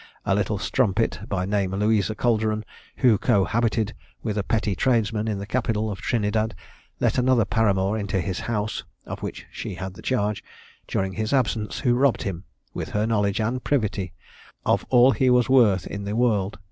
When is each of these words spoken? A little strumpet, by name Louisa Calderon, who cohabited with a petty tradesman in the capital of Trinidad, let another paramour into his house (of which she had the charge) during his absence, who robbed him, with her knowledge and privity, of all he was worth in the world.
A 0.25 0.33
little 0.33 0.57
strumpet, 0.57 1.19
by 1.29 1.45
name 1.45 1.75
Louisa 1.75 2.15
Calderon, 2.15 2.65
who 2.95 3.19
cohabited 3.19 3.93
with 4.23 4.35
a 4.35 4.41
petty 4.41 4.73
tradesman 4.73 5.27
in 5.27 5.37
the 5.37 5.45
capital 5.45 5.91
of 5.91 6.01
Trinidad, 6.01 6.55
let 6.99 7.19
another 7.19 7.45
paramour 7.45 7.99
into 7.99 8.19
his 8.19 8.39
house 8.39 8.83
(of 9.05 9.21
which 9.21 9.45
she 9.51 9.75
had 9.75 9.93
the 9.93 10.01
charge) 10.01 10.43
during 10.87 11.13
his 11.13 11.33
absence, 11.33 11.81
who 11.81 11.93
robbed 11.93 12.23
him, 12.23 12.45
with 12.73 12.89
her 12.89 13.05
knowledge 13.05 13.39
and 13.39 13.63
privity, 13.63 14.11
of 14.65 14.83
all 14.89 15.11
he 15.11 15.29
was 15.29 15.49
worth 15.49 15.85
in 15.85 16.03
the 16.05 16.15
world. 16.15 16.57